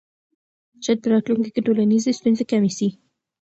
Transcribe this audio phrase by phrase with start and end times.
[0.83, 2.87] شاید په راتلونکي کې ټولنیزې ستونزې کمې سي.